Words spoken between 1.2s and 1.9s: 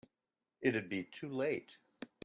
late.